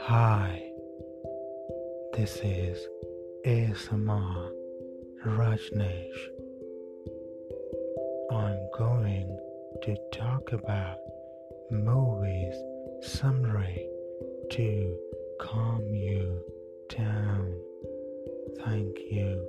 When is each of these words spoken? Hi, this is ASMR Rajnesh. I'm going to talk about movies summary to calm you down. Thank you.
Hi, 0.00 0.62
this 2.14 2.36
is 2.42 2.86
ASMR 3.46 4.50
Rajnesh. 5.24 6.20
I'm 8.30 8.58
going 8.76 9.38
to 9.82 9.96
talk 10.12 10.52
about 10.52 10.98
movies 11.70 12.54
summary 13.02 13.88
to 14.50 14.98
calm 15.40 15.94
you 15.94 16.42
down. 16.88 17.54
Thank 18.64 18.98
you. 19.10 19.46